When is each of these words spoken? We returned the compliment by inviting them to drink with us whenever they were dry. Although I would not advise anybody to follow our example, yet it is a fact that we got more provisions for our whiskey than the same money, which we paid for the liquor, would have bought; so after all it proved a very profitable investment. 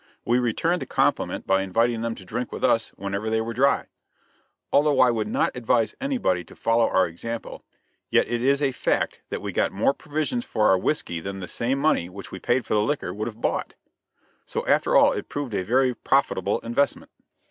We 0.25 0.39
returned 0.39 0.81
the 0.81 0.87
compliment 0.87 1.45
by 1.45 1.61
inviting 1.61 2.01
them 2.01 2.15
to 2.15 2.25
drink 2.25 2.51
with 2.51 2.63
us 2.63 2.89
whenever 2.95 3.29
they 3.29 3.39
were 3.39 3.53
dry. 3.53 3.85
Although 4.73 4.99
I 4.99 5.11
would 5.11 5.27
not 5.27 5.55
advise 5.55 5.93
anybody 6.01 6.43
to 6.45 6.55
follow 6.55 6.89
our 6.89 7.05
example, 7.07 7.63
yet 8.09 8.27
it 8.27 8.41
is 8.41 8.63
a 8.63 8.71
fact 8.71 9.21
that 9.29 9.43
we 9.43 9.51
got 9.51 9.71
more 9.71 9.93
provisions 9.93 10.43
for 10.43 10.69
our 10.69 10.77
whiskey 10.79 11.19
than 11.19 11.39
the 11.39 11.47
same 11.47 11.77
money, 11.77 12.09
which 12.09 12.31
we 12.31 12.39
paid 12.39 12.65
for 12.65 12.73
the 12.73 12.81
liquor, 12.81 13.13
would 13.13 13.27
have 13.27 13.41
bought; 13.41 13.75
so 14.43 14.65
after 14.65 14.95
all 14.95 15.11
it 15.13 15.29
proved 15.29 15.53
a 15.53 15.63
very 15.63 15.93
profitable 15.93 16.59
investment. 16.61 17.11